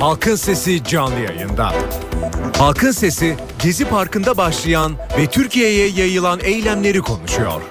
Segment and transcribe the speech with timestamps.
[0.00, 1.74] Halkın Sesi canlı yayında.
[2.58, 7.62] Halkın Sesi Gezi Parkı'nda başlayan ve Türkiye'ye yayılan eylemleri konuşuyor.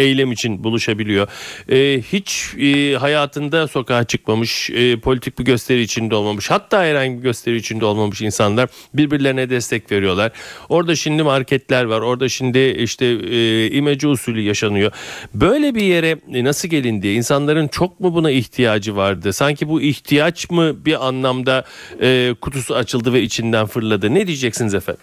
[0.04, 1.28] eylem için buluşabiliyor.
[1.72, 7.24] E, hiç e, hayatında sokağa çıkmamış, e, politik bir gösteri içinde olmamış, hatta herhangi bir
[7.24, 10.32] gösteri içinde olmamış insanlar birbirlerine destek veriyorlar.
[10.70, 12.02] Orada şimdi marketler var.
[12.02, 14.92] Orada şimdi işte e, imece usulü yaşanıyor.
[15.34, 17.08] Böyle bir yere nasıl gelindi?
[17.08, 19.34] İnsanların çok mu buna ihtiyacı vardı?
[19.34, 21.66] Sanki bu ihtiyaç mı bir anlamda
[22.02, 24.14] e, kutusu açıldı ve içinden fırladı?
[24.14, 25.02] Ne diyeceksiniz efendim?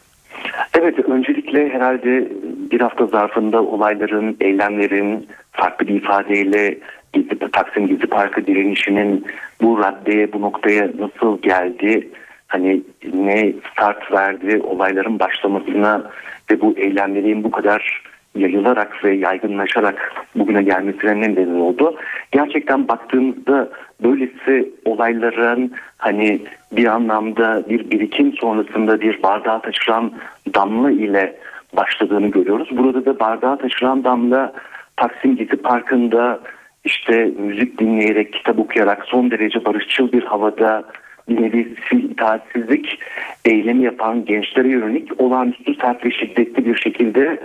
[0.79, 2.29] Evet öncelikle herhalde
[2.71, 6.79] bir hafta zarfında olayların, eylemlerin farklı bir ifadeyle
[7.13, 9.27] Gezi, Taksim Gezi Parkı direnişinin
[9.63, 12.09] bu raddeye, bu noktaya nasıl geldi?
[12.47, 12.83] Hani
[13.15, 16.11] ne start verdi olayların başlamasına
[16.51, 18.03] ve bu eylemlerin bu kadar
[18.37, 21.97] yayılarak ve yaygınlaşarak bugüne gelmesine ne neden oldu?
[22.33, 23.69] Gerçekten baktığımızda
[24.03, 26.41] böylesi olayların hani
[26.73, 30.13] bir anlamda bir birikim sonrasında bir bardağa taşıran
[30.55, 31.37] damla ile
[31.77, 32.69] başladığını görüyoruz.
[32.73, 34.53] Burada da bardağa taşıran damla
[34.97, 36.41] Taksim Gezi Parkı'nda
[36.85, 40.85] işte müzik dinleyerek, kitap okuyarak son derece barışçıl bir havada
[41.29, 42.99] bir nevi itaatsizlik
[43.45, 47.41] eylemi yapan gençlere yönelik olağanüstü sert ve şiddetli bir şekilde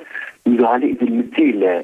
[0.45, 1.83] müdahale edilmesiyle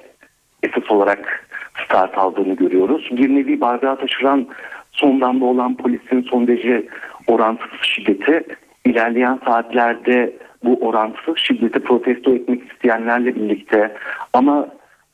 [0.64, 1.48] esas olarak
[1.86, 3.10] start aldığını görüyoruz.
[3.12, 4.48] Bir nevi bardağı taşıran
[4.92, 6.88] son damla olan polisin son derece
[7.28, 8.44] orantısız şiddeti
[8.86, 13.96] ilerleyen saatlerde bu orantısız şiddeti protesto etmek isteyenlerle birlikte
[14.34, 14.68] ama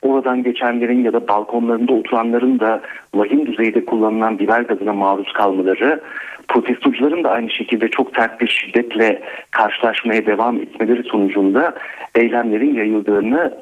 [0.04, 2.80] oradan geçenlerin ya da balkonlarında oturanların da
[3.14, 6.00] vahim düzeyde kullanılan biber gazına maruz kalmaları,
[6.48, 11.74] protestocuların da aynı şekilde çok sert bir şiddetle karşılaşmaya devam etmeleri sonucunda
[12.14, 13.54] eylemlerin yayıldığını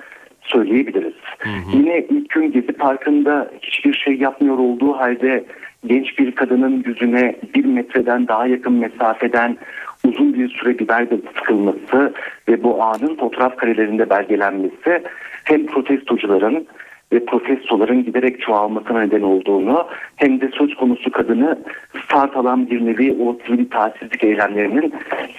[0.43, 1.15] söyleyebiliriz.
[1.39, 1.77] Hı hı.
[1.77, 5.45] Yine ilk gün Gezi Parkı'nda hiçbir şey yapmıyor olduğu halde
[5.87, 9.57] genç bir kadının yüzüne bir metreden daha yakın mesafeden
[10.05, 11.07] uzun bir süre biber
[11.39, 12.15] sıkılması
[12.49, 15.03] ve bu anın fotoğraf karelerinde belgelenmesi
[15.45, 16.67] hem protestocuların
[17.13, 19.87] ve protestoların giderek çoğalmasına neden olduğunu
[20.17, 21.59] hem de söz konusu kadını
[22.05, 24.95] start alan bir nevi o sivil tacizlik eylemlerinin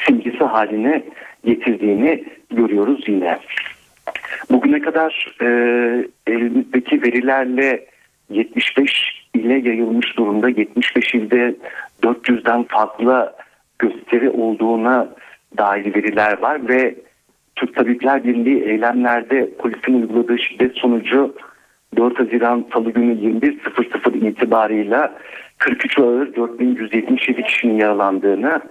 [0.06, 1.04] simgesi haline
[1.46, 3.40] getirdiğini görüyoruz yine.
[4.52, 5.48] Bugüne kadar e,
[6.28, 7.86] elimizdeki verilerle
[8.30, 11.56] 75 ile yayılmış durumda 75 ilde
[12.04, 13.36] 400'den fazla
[13.80, 15.10] gösteri olduğuna
[15.58, 16.96] dair veriler var ve
[17.56, 21.36] Türk Tabipler Birliği eylemlerde polisin uyguladığı şiddet sonucu
[21.96, 25.14] 4 Haziran Salı günü 21.00 itibarıyla
[25.58, 28.62] 43 ağır 4177 kişinin yaralandığını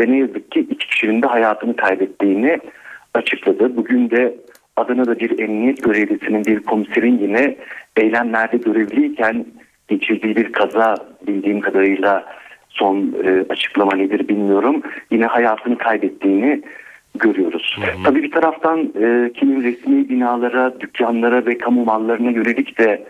[0.00, 2.58] ve ne yazık ki iki kişinin de hayatını kaybettiğini
[3.14, 3.76] açıkladı.
[3.76, 4.36] Bugün de
[4.76, 7.56] Adana'da bir emniyet görevlisinin bir komiserin yine
[7.96, 9.46] eylemlerde görevliyken
[9.88, 10.94] geçirdiği bir kaza
[11.26, 12.24] bildiğim kadarıyla
[12.70, 14.82] son e, açıklama nedir bilmiyorum.
[15.10, 16.62] Yine hayatını kaybettiğini
[17.14, 17.76] görüyoruz.
[17.80, 18.04] Hı hı.
[18.04, 23.06] Tabii bir taraftan e, kimi resmi binalara, dükkanlara ve kamu mallarına yönelik de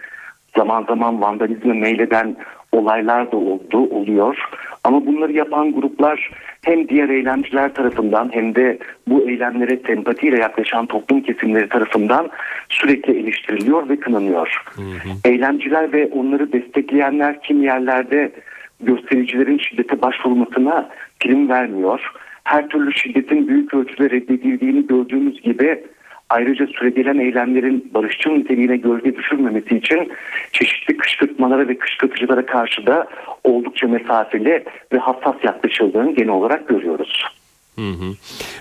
[0.56, 2.36] zaman zaman vandalizme meyleden
[2.72, 4.38] olaylar da oldu, oluyor.
[4.84, 6.30] Ama bunları yapan gruplar
[6.64, 8.78] hem diğer eylemciler tarafından hem de
[9.08, 12.28] bu eylemlere sempatiyle yaklaşan toplum kesimleri tarafından
[12.68, 14.62] sürekli eleştiriliyor ve kınanıyor.
[14.76, 15.08] Hı hı.
[15.24, 18.32] Eylemciler ve onları destekleyenler kim yerlerde
[18.82, 20.88] göstericilerin şiddete başvurmasına
[21.20, 22.12] prim vermiyor.
[22.44, 25.84] Her türlü şiddetin büyük ölçüde reddedildiğini gördüğümüz gibi
[26.28, 30.12] ayrıca süregelen eylemlerin barışçıl niteliğine gölge düşürmemesi için
[30.52, 33.06] çeşitli kışkırtmalara ve kışkırtıcılara karşı da
[33.44, 37.39] oldukça mesafeli ve hassas yaklaşıldığını genel olarak görüyoruz.
[37.76, 38.16] Hı hı.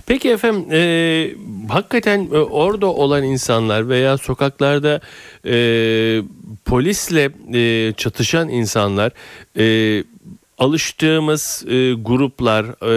[0.05, 1.31] Peki efendim e,
[1.69, 5.01] hakikaten e, orada olan insanlar veya sokaklarda
[5.45, 5.55] e,
[6.65, 9.11] polisle e, çatışan insanlar
[9.57, 10.03] e,
[10.57, 12.93] alıştığımız e, gruplar e,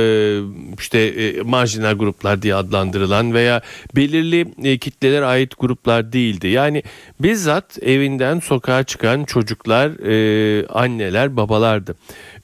[0.79, 3.63] işte e, marjinal gruplar diye adlandırılan veya
[3.97, 6.49] belirli e, kitlelere ait gruplar değildi.
[6.49, 6.83] Yani
[7.21, 11.95] bizzat evinden sokağa çıkan çocuklar, e, anneler, babalardı.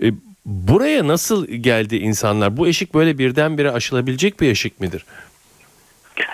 [0.02, 0.12] E,
[0.48, 2.56] buraya nasıl geldi insanlar?
[2.56, 5.04] Bu eşik böyle birdenbire aşılabilecek bir eşik midir?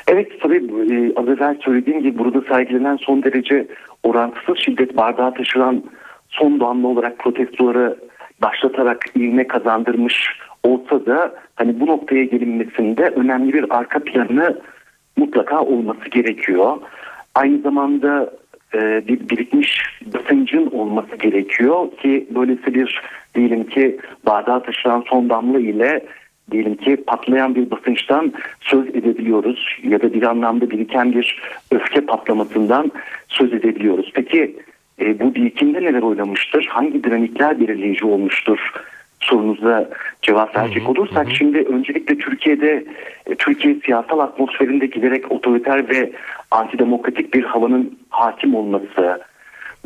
[0.06, 3.66] Evet tabii e, az evvel söylediğim gibi burada sergilenen son derece
[4.02, 5.84] orantısız şiddet bardağı taşıran
[6.28, 7.96] son damla olarak protestoları
[8.42, 10.14] başlatarak ivme kazandırmış
[10.62, 14.60] olsa da hani bu noktaya gelinmesinde önemli bir arka planı
[15.16, 16.76] mutlaka olması gerekiyor.
[17.34, 18.30] Aynı zamanda
[19.08, 19.82] bir birikmiş
[20.14, 23.02] basıncın olması gerekiyor ki böylesi bir
[23.34, 26.04] diyelim ki bardağı taşıran son damla ile
[26.50, 32.92] diyelim ki patlayan bir basınçtan söz edebiliyoruz ya da bir anlamda biriken bir öfke patlamasından
[33.28, 34.10] söz edebiliyoruz.
[34.14, 34.56] Peki
[35.00, 36.66] e, bu birikimde neler oynamıştır?
[36.66, 38.58] Hangi dinamikler belirleyici olmuştur?
[39.24, 39.90] Sorunuza
[40.22, 42.84] cevap verecek olursak şimdi öncelikle Türkiye'de
[43.26, 46.12] e, Türkiye siyasal atmosferinde giderek otoriter ve
[46.50, 49.20] antidemokratik bir havanın hakim olması,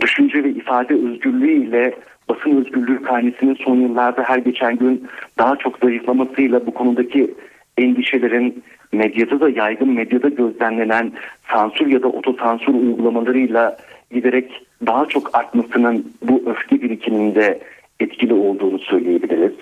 [0.01, 1.95] düşünce ve ifade özgürlüğü ile
[2.29, 5.09] basın özgürlüğü karnesinin son yıllarda her geçen gün
[5.39, 7.35] daha çok zayıflamasıyla bu konudaki
[7.79, 8.63] endişelerin
[8.93, 11.13] medyada da yaygın medyada gözlemlenen
[11.53, 13.77] sansür ya da otosansür uygulamalarıyla
[14.11, 17.61] giderek daha çok artmasının bu öfke birikiminde
[18.01, 19.53] etkili olduğunu söyleyebiliriz.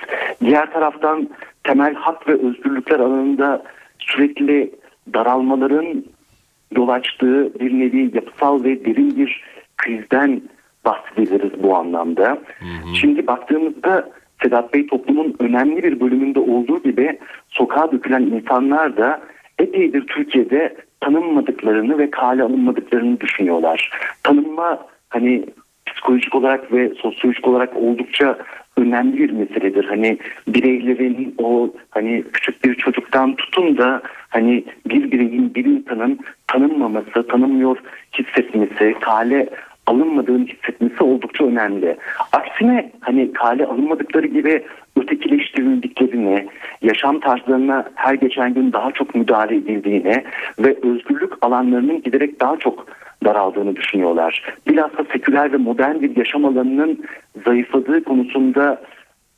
[0.41, 1.29] Diğer taraftan
[1.65, 3.63] temel hak ve özgürlükler alanında
[3.99, 4.71] sürekli
[5.15, 6.05] daralmaların
[6.77, 9.43] yol açtığı bir nevi yapısal ve derin bir
[9.77, 10.43] krizden
[10.85, 12.29] bahsedebiliriz bu anlamda.
[12.59, 12.97] Hı hı.
[13.01, 14.11] Şimdi baktığımızda
[14.43, 17.19] Sedat Bey toplumun önemli bir bölümünde olduğu gibi
[17.49, 19.21] sokağa dökülen insanlar da
[19.59, 23.91] epeydir Türkiye'de tanınmadıklarını ve kale alınmadıklarını düşünüyorlar.
[24.23, 25.45] Tanınma hani
[25.97, 28.39] psikolojik olarak ve sosyolojik olarak oldukça
[28.77, 29.85] önemli bir meseledir.
[29.85, 37.27] Hani bireylerin o hani küçük bir çocuktan tutun da hani bir bireyin bir insanın tanınmaması,
[37.27, 37.79] tanınmıyor
[38.19, 39.49] hissetmesi, kale
[39.87, 41.97] alınmadığını hissetmesi oldukça önemli.
[42.33, 44.65] Aksine hani kale alınmadıkları gibi
[44.97, 46.47] ötekileştirildiklerini,
[46.83, 50.25] yaşam tarzlarına her geçen gün daha çok müdahale edildiğini
[50.59, 52.87] ve özgürlük alanlarının giderek daha çok
[53.25, 54.43] daraldığını düşünüyorlar.
[54.69, 57.05] Bilhassa seküler ve modern bir yaşam alanının
[57.45, 58.83] zayıfladığı konusunda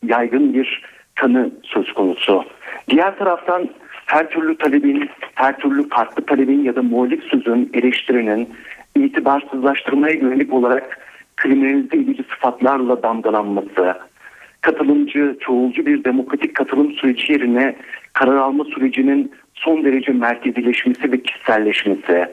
[0.07, 0.83] yaygın bir
[1.17, 2.45] tanı söz konusu.
[2.91, 3.69] Diğer taraftan
[4.07, 8.49] her türlü talebin, her türlü farklı talebin ya da muhalif sözün, eleştirinin
[8.97, 10.99] itibarsızlaştırmaya yönelik olarak
[11.37, 13.95] kriminalize edici sıfatlarla damgalanması,
[14.61, 17.77] katılımcı, çoğulcu bir demokratik katılım süreci yerine
[18.13, 22.29] karar alma sürecinin son derece merkezileşmesi ve kişiselleşmesi,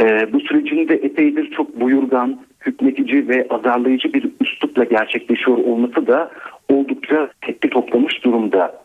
[0.00, 6.30] e, bu sürecin de epeydir çok buyurgan, hükmetici ve azarlayıcı bir üslupla gerçekleşiyor olması da
[6.68, 8.84] oldukça tepki toplamış durumda.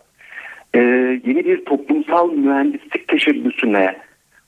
[0.76, 0.80] E,
[1.26, 3.96] yeni bir toplumsal mühendislik teşebbüsüne,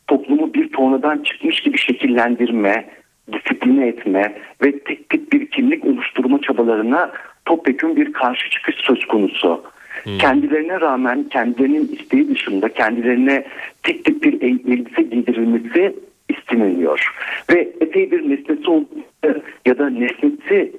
[0.07, 2.89] toplumu bir tornadan çıkmış gibi şekillendirme,
[3.33, 7.11] disipline etme ve tek tip bir kimlik oluşturma çabalarına
[7.45, 9.63] topyekun bir karşı çıkış söz konusu.
[10.03, 10.17] Hmm.
[10.17, 13.45] Kendilerine rağmen kendilerinin isteği dışında kendilerine
[13.83, 15.95] tek tip bir elbise giydirilmesi
[16.31, 17.13] isteniliyor.
[17.53, 18.87] Ve epey bir nesnesi
[19.65, 20.71] ya da nesnesi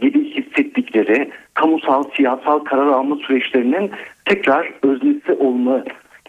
[0.00, 3.90] gibi hissettikleri kamusal siyasal karar alma süreçlerinin
[4.24, 5.84] tekrar öznesi olma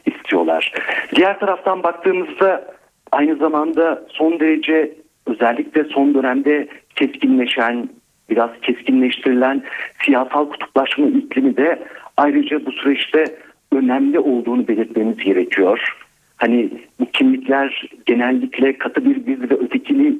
[0.05, 0.73] istiyorlar.
[1.15, 2.75] Diğer taraftan baktığımızda
[3.11, 4.93] aynı zamanda son derece
[5.25, 7.89] özellikle son dönemde keskinleşen,
[8.29, 9.63] biraz keskinleştirilen
[10.05, 11.83] siyasal kutuplaşma iklimi de
[12.17, 13.25] ayrıca bu süreçte
[13.71, 15.97] önemli olduğunu belirtmemiz gerekiyor.
[16.37, 20.19] Hani bu kimlikler genellikle katı bir biz ve ötekili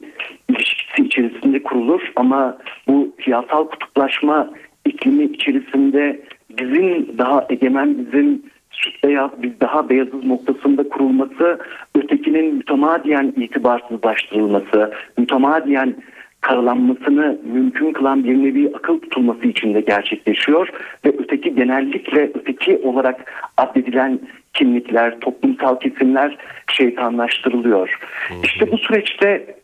[0.50, 2.58] ilişkisi içerisinde kurulur ama
[2.88, 4.50] bu siyasal kutuplaşma
[4.86, 11.60] iklimi içerisinde bizim daha egemen bizim süt beyaz biz daha beyazız noktasında kurulması
[11.96, 15.96] ötekinin mütemadiyen itibarsızlaştırılması mütemadiyen
[16.42, 20.70] karalanmasını mümkün kılan bir nevi akıl tutulması içinde gerçekleşiyor
[21.06, 24.20] ve öteki genellikle öteki olarak addedilen
[24.58, 26.38] kimlikler, toplumsal kesimler
[26.72, 28.00] şeytanlaştırılıyor.
[28.44, 29.56] İşte bu süreçte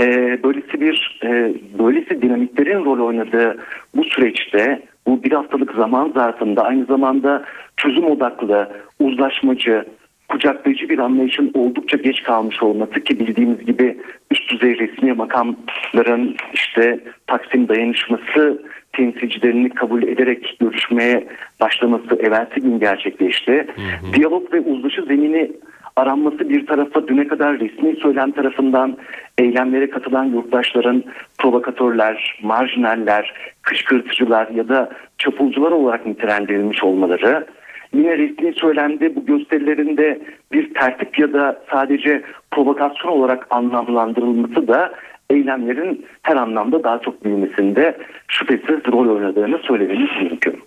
[0.00, 0.06] e,
[0.42, 3.58] böylesi bir e, böylesi dinamiklerin rol oynadığı
[3.94, 7.44] bu süreçte bu bir haftalık zaman zarfında aynı zamanda
[7.76, 8.68] çözüm odaklı,
[9.00, 9.84] uzlaşmacı,
[10.28, 13.98] kucaklayıcı bir anlayışın oldukça geç kalmış olması ki bildiğimiz gibi
[14.30, 18.62] üst düzey resmi makamların işte Taksim dayanışması
[19.02, 21.26] temsilcilerini kabul ederek görüşmeye
[21.60, 23.66] başlaması evvelsi gün gerçekleşti.
[24.14, 25.52] Diyalog ve uzlaşı zemini
[25.96, 28.96] aranması bir tarafa düne kadar resmi söylem tarafından
[29.38, 31.04] eylemlere katılan yurttaşların
[31.38, 37.46] provokatörler, marjinaller, kışkırtıcılar ya da çapulcular olarak nitelendirilmiş olmaları
[37.94, 40.20] yine resmi söylemde bu gösterilerinde
[40.52, 44.92] bir tertip ya da sadece provokasyon olarak anlamlandırılması da
[45.32, 47.98] eylemlerin her anlamda daha çok büyümesinde
[48.28, 50.60] şüphesiz rol oynadığını söylememiz mümkün.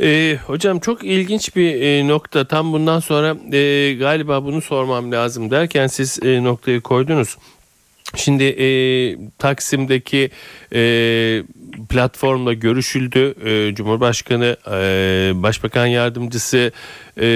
[0.00, 2.44] E, hocam çok ilginç bir e, nokta.
[2.44, 7.36] Tam bundan sonra e, galiba bunu sormam lazım derken siz e, noktayı koydunuz.
[8.16, 8.66] Şimdi e,
[9.38, 10.30] Taksim'deki
[10.74, 11.42] e,
[11.90, 13.34] platformla görüşüldü.
[13.44, 16.72] E, Cumhurbaşkanı, e, Başbakan Yardımcısı
[17.20, 17.26] e,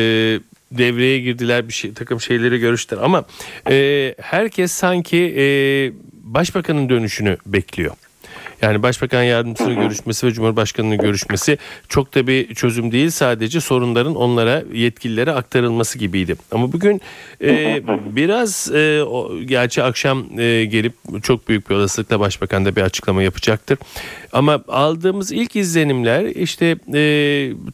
[0.73, 3.25] devreye girdiler bir şey takım şeyleri görüştüler ama
[3.71, 5.45] e, herkes sanki e,
[6.35, 7.95] Başbakanın dönüşünü bekliyor.
[8.63, 11.59] Yani Başbakan Yardımcısının görüşmesi ve Cumhurbaşkanı'nın görüşmesi
[11.89, 13.11] çok da bir çözüm değil.
[13.11, 16.37] Sadece sorunların onlara yetkililere aktarılması gibiydi.
[16.53, 17.01] Ama bugün
[17.43, 17.81] e,
[18.17, 20.93] biraz e, o, gerçi akşam e, gelip
[21.23, 23.79] çok büyük bir olasılıkla Başbakan da bir açıklama yapacaktır.
[24.33, 27.03] Ama aldığımız ilk izlenimler işte e,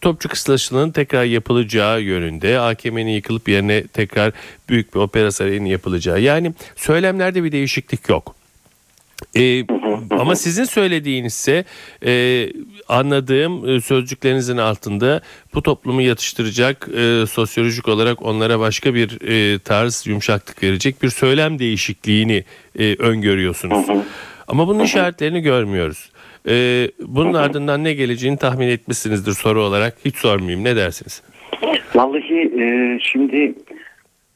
[0.01, 2.59] topçu kısıtlaşının tekrar yapılacağı yönünde.
[2.59, 4.33] AKM'nin yıkılıp yerine tekrar
[4.69, 6.21] büyük bir opera sarayının yapılacağı.
[6.21, 8.44] Yani söylemlerde bir değişiklik yok.
[9.37, 9.65] Ee,
[10.11, 11.65] ama sizin söylediğinizse
[12.07, 12.47] e,
[12.89, 15.21] anladığım e, sözcüklerinizin altında
[15.55, 21.59] bu toplumu yatıştıracak e, sosyolojik olarak onlara başka bir e, tarz yumuşaklık verecek bir söylem
[21.59, 22.45] değişikliğini
[22.79, 23.87] e, öngörüyorsunuz.
[24.49, 26.11] Ama bunun işaretlerini görmüyoruz.
[26.49, 29.97] E, bunun ardından ne geleceğini tahmin etmişsinizdir soru olarak.
[30.05, 31.23] Hiç sormayayım ne dersiniz?
[31.95, 33.55] Vallahi e, şimdi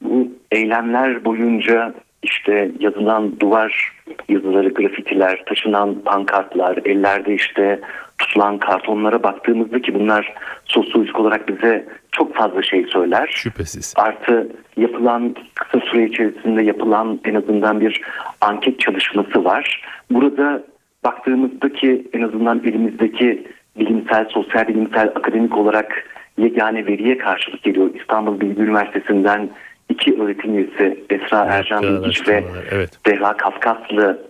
[0.00, 3.92] bu eylemler boyunca işte yazılan duvar
[4.28, 7.80] yazıları, grafitiler, taşınan pankartlar, ellerde işte
[8.18, 10.34] tutulan kartonlara baktığımızda ki bunlar
[10.64, 13.26] sosyolojik olarak bize çok fazla şey söyler.
[13.26, 13.94] Şüphesiz.
[13.96, 18.02] Artı yapılan kısa süre içerisinde yapılan en azından bir
[18.40, 19.82] anket çalışması var.
[20.10, 20.62] Burada
[21.04, 23.46] baktığımızda ki en azından elimizdeki
[23.78, 26.04] bilimsel, sosyal bilimsel, akademik olarak
[26.38, 27.90] yegane veriye karşılık geliyor.
[27.94, 29.50] İstanbul Bilgi Üniversitesi'nden
[29.88, 32.90] iki öğretim üyesi Esra Ercan Bilgiç ve evet.
[33.06, 34.28] Zehra Kafkaslı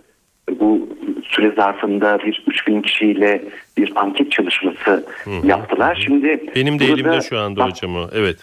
[0.59, 0.89] bu
[1.23, 3.43] süre zarfında bir 3000 kişiyle
[3.77, 5.05] bir anket çalışması
[5.43, 6.03] yaptılar.
[6.05, 8.07] Şimdi Benim de burada- elimde şu anda bak- hocam o.
[8.13, 8.37] Evet.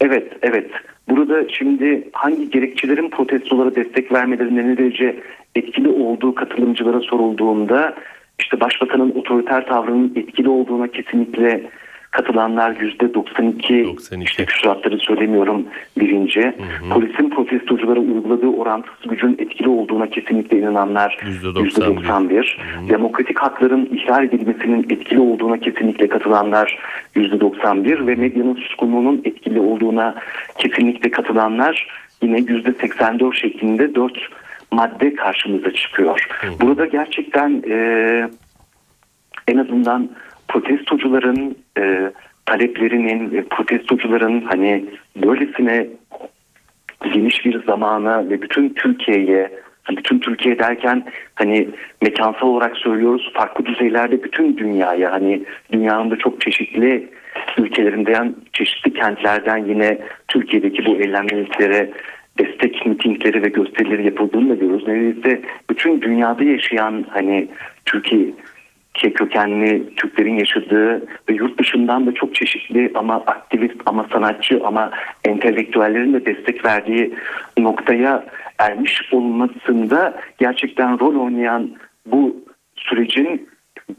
[0.00, 0.70] Evet, evet.
[1.08, 5.16] Burada şimdi hangi gerekçelerin protestolara destek vermelerine ne derece
[5.54, 7.94] etkili olduğu katılımcılara sorulduğunda
[8.38, 11.62] işte başbakanın otoriter tavrının etkili olduğuna kesinlikle
[12.10, 14.24] katılanlar yüzde 92, 92.
[14.24, 15.66] işte küsuratları söylemiyorum
[15.98, 16.52] birinci.
[16.92, 21.96] Polisin protestoculara uyguladığı orantısız gücün etkili olduğuna kesinlikle inananlar Yüzde yüzde 91.
[21.96, 22.58] 91.
[22.88, 26.78] Demokratik hakların ihlal edilmesinin etkili olduğuna kesinlikle katılanlar
[27.14, 30.14] yüzde 91 ve medyanın suskunluğunun etkili olduğuna
[30.58, 31.88] kesinlikle katılanlar
[32.22, 34.18] yine yüzde 84 şeklinde 4
[34.72, 36.28] madde karşımıza çıkıyor.
[36.60, 38.30] Burada gerçekten e,
[39.48, 40.10] en azından
[40.48, 42.12] protestocuların e,
[42.46, 44.84] taleplerinin ve protestocuların hani
[45.16, 45.86] böylesine
[47.14, 49.50] geniş bir zamana ve bütün Türkiye'ye
[49.82, 51.04] hani bütün Türkiye derken
[51.34, 51.68] hani
[52.02, 55.42] mekansal olarak söylüyoruz farklı düzeylerde bütün dünyaya hani
[55.72, 57.08] dünyanın da çok çeşitli
[57.58, 61.90] ülkelerinden çeşitli kentlerden yine Türkiye'deki bu eylemlere
[62.38, 64.88] destek mitingleri ve gösterileri yapıldığını da görüyoruz.
[64.88, 67.48] Neredeyse bütün dünyada yaşayan hani
[67.84, 68.26] Türkiye
[68.98, 74.90] Türkiye kökenli Türklerin yaşadığı ve yurt dışından da çok çeşitli ama aktivist ama sanatçı ama
[75.24, 77.14] entelektüellerin de destek verdiği
[77.58, 78.24] noktaya
[78.58, 81.70] ermiş olmasında gerçekten rol oynayan
[82.06, 82.36] bu
[82.76, 83.48] sürecin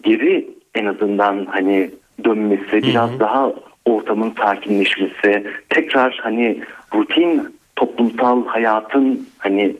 [0.03, 1.91] geri en azından hani
[2.23, 3.53] dönmesi biraz daha
[3.85, 6.61] ortamın sakinleşmesi tekrar hani
[6.93, 9.75] rutin toplumsal hayatın hani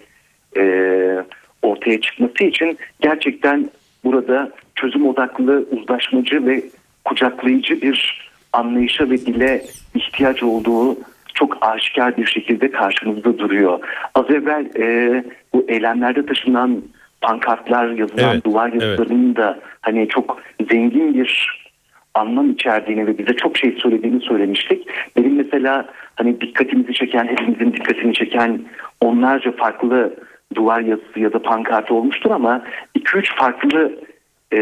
[0.58, 0.64] e,
[1.62, 3.70] ortaya çıkması için gerçekten
[4.04, 6.64] burada çözüm odaklı, uzlaşmacı ve
[7.06, 9.62] kucaklayıcı bir anlayışa ve dile
[9.96, 10.98] ihtiyaç olduğu
[11.34, 13.80] çok aşikar bir şekilde karşımızda duruyor.
[14.16, 16.82] Az evvel e, bu eylemlerde taşınan
[17.22, 21.60] pankartlar, yazılan Evet, duvar yazılarının da hani çok zengin bir
[22.14, 24.88] anlam içerdiğini ve bize çok şey söylediğini söylemiştik.
[25.18, 28.62] Benim mesela hani dikkatimizi çeken, hepimizin dikkatini çeken
[29.02, 30.14] onlarca farklı
[30.56, 32.64] duvar yazısı ya da pankartı olmuştur ama
[32.96, 33.92] 2-3 farklı
[34.53, 34.58] e,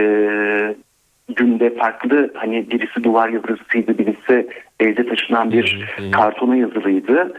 [1.35, 4.47] gün üzerinde farklı hani birisi duvar yazısıydı birisi
[4.79, 7.33] evde taşınan bir kartona yazılıydı.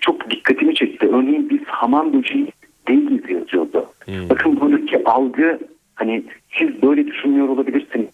[0.00, 1.08] Çok dikkatimi çekti.
[1.08, 2.52] Örneğin biz hamam böceği
[2.88, 3.86] değiliz yazıyordu.
[4.30, 5.58] Bakın buradaki algı
[5.94, 6.24] hani
[6.58, 8.08] siz böyle düşünmüyor olabilirsiniz.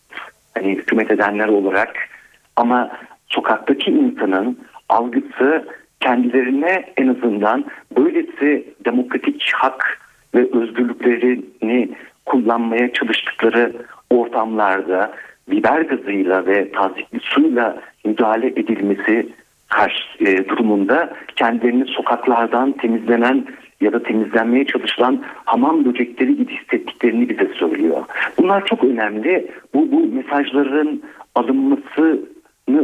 [0.55, 2.09] Hani hükümet edenler olarak
[2.57, 2.91] ama
[3.27, 4.59] sokaktaki insanın
[4.89, 5.69] algısı
[6.01, 7.65] kendilerine en azından
[7.97, 10.01] böylesi demokratik hak
[10.35, 11.89] ve özgürlüklerini
[12.29, 13.73] kullanmaya çalıştıkları
[14.11, 15.13] ortamlarda
[15.51, 19.29] biber gazıyla ve tazikli suyla müdahale edilmesi
[19.69, 23.47] karşı e, durumunda kendilerini sokaklardan temizlenen
[23.81, 28.05] ya da temizlenmeye çalışılan hamam böcekleri gibi hissettiklerini bize söylüyor.
[28.39, 29.51] Bunlar çok önemli.
[29.75, 31.03] Bu, bu mesajların
[31.35, 32.19] alınmasını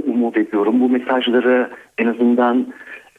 [0.07, 0.81] umut ediyorum.
[0.81, 2.67] Bu mesajları en azından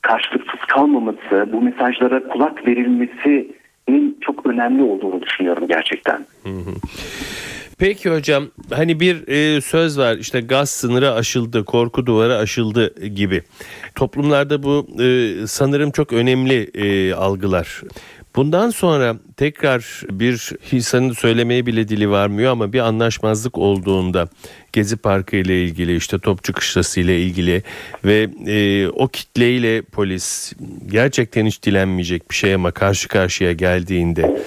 [0.02, 3.55] karşılıksız kalmaması, bu mesajlara kulak verilmesinin
[4.22, 6.26] çok önemli olduğunu düşünüyorum gerçekten.
[7.78, 13.42] Peki hocam hani bir e, söz var işte gaz sınırı aşıldı, korku duvarı aşıldı gibi.
[13.96, 17.82] Toplumlarda bu e, sanırım çok önemli e, algılar.
[18.36, 24.28] Bundan sonra tekrar bir insanın söylemeye bile dili varmıyor ama bir anlaşmazlık olduğunda
[24.74, 27.64] Gezi Parkı ile ilgili işte Topçu Kışlası ile ilgili
[28.06, 30.54] ve e, o kitleyle polis
[30.92, 34.40] gerçekten hiç dilenmeyecek bir şey ama karşı karşıya geldiğinde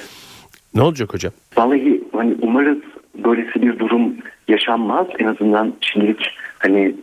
[0.75, 1.33] ne olacak hocam?
[1.57, 2.79] Vallahi hani umarız
[3.25, 4.17] böylesi bir durum
[4.49, 5.07] yaşanmaz.
[5.19, 6.21] En azından şimdilik
[6.59, 6.95] hani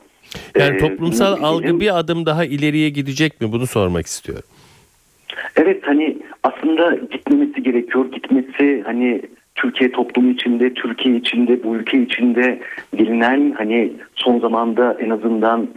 [0.60, 3.52] Yani e, toplumsal algı bir adım daha ileriye gidecek mi?
[3.52, 4.46] Bunu sormak istiyorum.
[5.56, 8.12] Evet hani aslında gitmemesi gerekiyor.
[8.12, 9.22] Gitmesi hani
[9.56, 12.60] Türkiye toplumu içinde, Türkiye içinde, bu ülke içinde
[12.94, 15.68] bilinen hani son zamanda en azından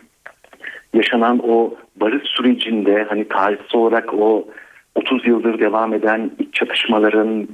[0.95, 4.49] yaşanan o barış sürecinde hani tarihsel olarak o
[4.95, 7.49] 30 yıldır devam eden iç çatışmaların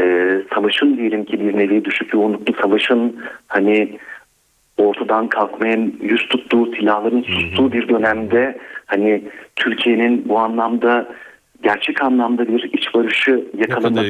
[0.00, 3.98] e, savaşın diyelim ki bir nevi düşük yoğunluklu savaşın hani
[4.76, 9.24] ortadan kalkmayan yüz tuttuğu silahların sustuğu bir dönemde hani
[9.56, 11.08] Türkiye'nin bu anlamda
[11.62, 14.06] gerçek anlamda bir iç barışı yakalaması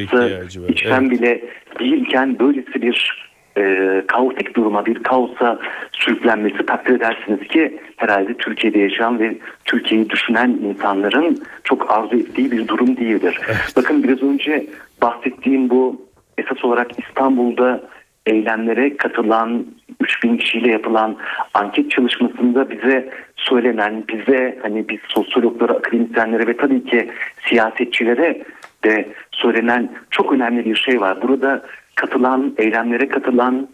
[0.69, 1.11] içten evet.
[1.11, 1.45] bile
[1.78, 5.59] değilken böylesi bir e, kaotik duruma bir kaosa
[5.92, 12.68] sürüklenmesi takdir edersiniz ki herhalde Türkiye'de yaşayan ve Türkiye'yi düşünen insanların çok arzu ettiği bir
[12.68, 13.40] durum değildir.
[13.77, 14.66] Bakın biraz önce
[15.03, 16.07] bahsettiğim bu
[16.38, 17.81] esas olarak İstanbul'da
[18.27, 19.66] eylemlere katılan
[20.01, 21.16] 3000 kişiyle yapılan
[21.55, 27.11] anket çalışmasında bize söylenen, bize hani biz sosyologlara, akademisyenlere ve tabii ki
[27.48, 28.42] siyasetçilere
[28.85, 31.22] de söylenen çok önemli bir şey var.
[31.22, 31.62] Burada
[31.94, 33.68] katılan, eylemlere katılanların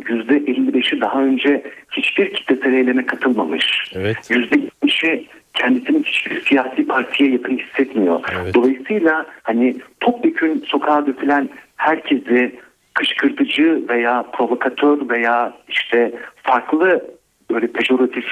[0.00, 3.92] %55'i daha önce hiçbir kitlesel eyleme katılmamış.
[3.94, 4.16] Evet.
[4.30, 8.20] %70'i kendisini hiçbir siyasi partiye yakın hissetmiyor.
[8.42, 8.54] Evet.
[8.54, 12.52] Dolayısıyla hani topyekün sokağa dökülen herkesi
[12.94, 17.15] kışkırtıcı veya provokatör veya işte farklı
[17.50, 18.24] böyle pejoratif,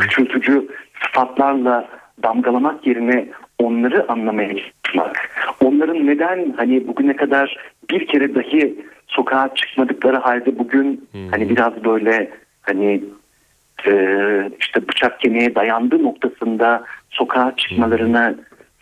[0.00, 0.68] küçültücü
[1.02, 1.88] sıfatlarla
[2.22, 4.48] damgalamak yerine onları anlamaya
[4.92, 5.30] çalışmak.
[5.60, 7.56] Onların neden hani bugüne kadar
[7.90, 8.74] bir kere dahi
[9.06, 12.30] sokağa çıkmadıkları halde bugün hani biraz böyle
[12.62, 13.04] hani
[13.86, 13.92] e,
[14.60, 18.36] işte bıçak kemiğe dayandığı noktasında sokağa çıkmalarını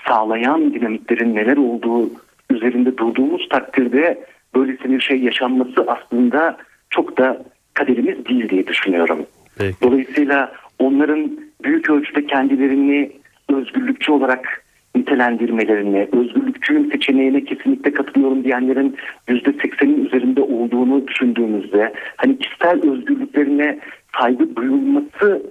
[0.06, 2.10] sağlayan dinamiklerin neler olduğu
[2.50, 4.24] üzerinde durduğumuz takdirde
[4.54, 6.56] böylesi bir şey yaşanması aslında
[6.90, 7.42] çok da
[7.74, 9.26] kaderimiz değil diye düşünüyorum.
[9.60, 9.76] Peki.
[9.82, 11.30] Dolayısıyla onların
[11.64, 13.12] büyük ölçüde kendilerini
[13.48, 18.96] özgürlükçü olarak nitelendirmelerini, özgürlükçüyüm seçeneğine kesinlikle katılıyorum diyenlerin
[19.28, 23.78] %80'in üzerinde olduğunu düşündüğümüzde hani kişisel özgürlüklerine
[24.18, 25.42] saygı duyulması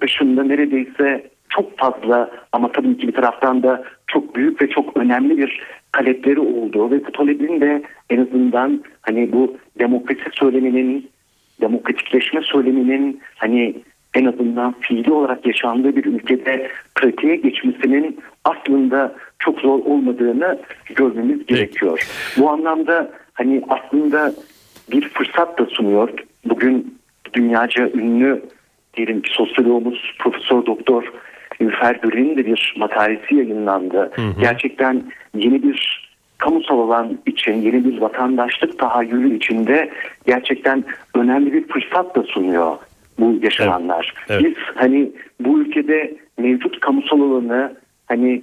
[0.00, 5.38] dışında neredeyse çok fazla ama tabii ki bir taraftan da çok büyük ve çok önemli
[5.38, 11.10] bir talepleri olduğu ve bu talebin de en azından hani bu demokrasi söyleminin
[11.60, 13.74] demokratikleşme söyleminin hani
[14.14, 20.58] en azından fiili olarak yaşandığı bir ülkede pratiğe geçmesinin aslında çok zor olmadığını
[20.94, 22.08] görmemiz gerekiyor.
[22.38, 24.34] Bu anlamda hani aslında
[24.90, 26.08] bir fırsat da sunuyor.
[26.44, 26.98] Bugün
[27.34, 28.42] dünyaca ünlü
[28.96, 31.12] diyelim ki sosyologumuz Profesör Doktor
[31.60, 34.10] Ülfer Gürel'in de bir makalesi yayınlandı.
[34.40, 35.02] Gerçekten
[35.34, 36.07] yeni bir
[36.38, 39.90] kamusal alan için, yeni bir vatandaşlık tahayyülü içinde
[40.26, 42.76] gerçekten önemli bir fırsat da sunuyor
[43.18, 44.14] bu yaşananlar.
[44.28, 44.44] Evet, evet.
[44.44, 47.72] Biz hani bu ülkede mevcut kamusal alanı
[48.06, 48.42] hani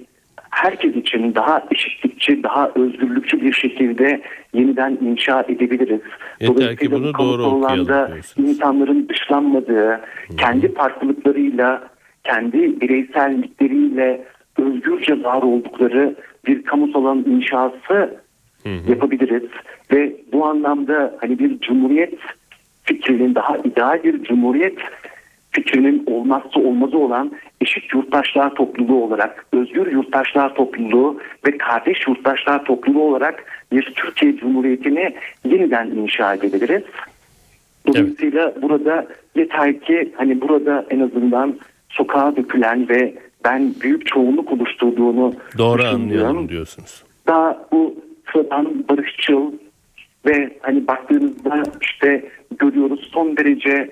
[0.50, 4.20] herkes için daha eşitlikçi, daha özgürlükçü bir şekilde
[4.52, 6.00] yeniden inşa edebiliriz.
[6.40, 10.00] Yeter ki bunu bu doğru alanda insanların dışlanmadığı,
[10.38, 11.88] kendi farklılıklarıyla,
[12.24, 14.24] kendi bireysellikleriyle
[14.58, 16.14] özgürce var oldukları
[16.46, 18.16] bir kamusal inşası
[18.88, 19.50] yapabiliriz.
[19.92, 22.14] Ve bu anlamda hani bir cumhuriyet
[22.82, 24.78] fikrinin daha ideal bir cumhuriyet
[25.50, 33.02] fikrinin olmazsa olmazı olan eşit yurttaşlar topluluğu olarak, özgür yurttaşlar topluluğu ve kardeş yurttaşlar topluluğu
[33.02, 36.82] olarak bir Türkiye Cumhuriyeti'ni yeniden inşa edebiliriz.
[37.86, 41.56] Dolayısıyla burada yeter ki hani burada en azından
[41.88, 43.14] sokağa dökülen ve
[43.46, 47.04] ben büyük çoğunluk oluşturduğunu Doğru anlayalım diyorsunuz.
[47.26, 47.94] daha bu
[48.32, 49.52] sıradan barışçıl
[50.26, 52.28] ve hani baktığınızda işte
[52.58, 53.90] görüyoruz son derece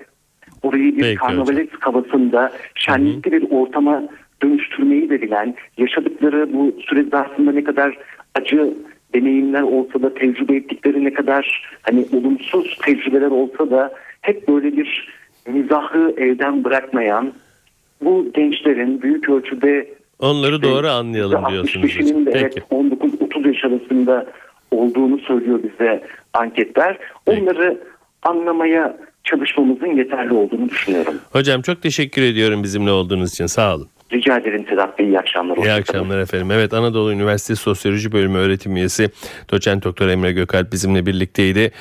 [0.63, 4.03] orayı bir karnavalesk havasında şenlikli bir ortama
[4.43, 7.97] dönüştürmeyi de bilen yaşadıkları bu süre zarfında ne kadar
[8.35, 8.73] acı
[9.15, 15.15] deneyimler olsa da tecrübe ettikleri ne kadar hani olumsuz tecrübeler olsa da hep böyle bir
[15.47, 17.33] mizahı elden bırakmayan
[18.01, 21.95] bu gençlerin büyük ölçüde Onları doğru anlayalım diyorsunuz.
[21.95, 22.03] hocam.
[22.07, 22.67] %65'inin de evet Peki.
[22.75, 24.25] 19-30 yaş arasında
[24.71, 26.03] olduğunu söylüyor bize
[26.33, 26.97] anketler.
[27.25, 27.41] Peki.
[27.41, 27.77] Onları
[28.23, 31.13] anlamaya çalışmamızın yeterli olduğunu düşünüyorum.
[31.31, 33.45] Hocam çok teşekkür ediyorum bizimle olduğunuz için.
[33.45, 33.87] Sağ olun.
[34.13, 35.05] Rica ederim Sedat Bey.
[35.07, 35.57] iyi akşamlar.
[35.57, 36.51] İyi akşamlar efendim.
[36.51, 39.09] Evet Anadolu Üniversitesi Sosyoloji Bölümü öğretim üyesi
[39.51, 41.71] doçent doktor Emre Gökalp bizimle birlikteydi.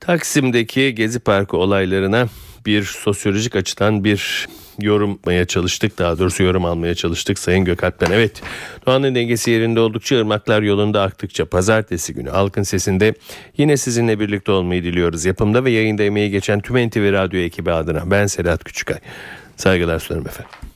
[0.00, 2.26] Taksim'deki Gezi Parkı olaylarına
[2.66, 4.46] bir sosyolojik açıdan bir
[4.80, 5.98] yorumlamaya çalıştık.
[5.98, 8.10] Daha doğrusu yorum almaya çalıştık Sayın Gökalp'ten.
[8.10, 8.42] Evet
[8.86, 13.14] doğanın dengesi yerinde oldukça ırmaklar yolunda aktıkça pazartesi günü halkın sesinde
[13.56, 15.24] yine sizinle birlikte olmayı diliyoruz.
[15.24, 18.98] Yapımda ve yayında emeği geçen tüm NTV Radyo ekibi adına ben Sedat Küçükay.
[19.56, 20.67] Saygılar sunarım efendim.